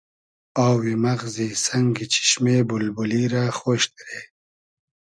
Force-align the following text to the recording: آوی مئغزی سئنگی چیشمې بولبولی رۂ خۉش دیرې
آوی 0.67 0.93
مئغزی 1.03 1.49
سئنگی 1.63 2.05
چیشمې 2.13 2.57
بولبولی 2.69 3.23
رۂ 3.33 3.43
خۉش 3.57 3.83
دیرې 3.95 4.21